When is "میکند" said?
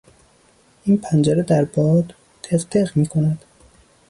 2.97-3.45